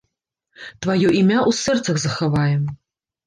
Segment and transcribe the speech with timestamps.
[0.85, 2.63] Тваё імя ў сэрцах захаваем.